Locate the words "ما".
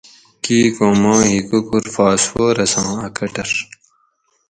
1.01-1.13